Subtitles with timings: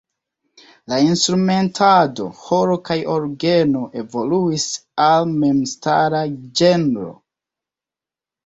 [0.91, 4.65] La instrumentado "ĥoro kaj orgeno" evoluis
[5.09, 6.23] al memstara
[6.63, 7.09] ĝenro.